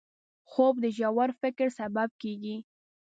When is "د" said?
0.83-0.85